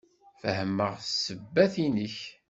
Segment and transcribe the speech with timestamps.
[0.41, 2.17] Fehmeɣ ssebbat-inek.